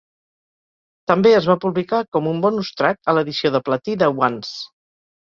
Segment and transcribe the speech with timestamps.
[1.09, 4.57] També es va publicar com un "bonus track" a l'edició de platí de "Once".